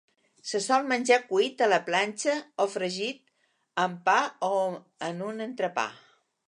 [0.51, 3.21] Se sol menjar cuit a la planxa o fregit,
[3.85, 4.19] amb pa
[4.53, 4.55] o
[5.11, 5.85] en un entrepà.